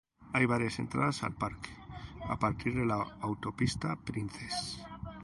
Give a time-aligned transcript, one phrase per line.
[0.33, 1.69] Hay varias entradas al parque
[2.27, 4.81] a partir de la Autopista Princess.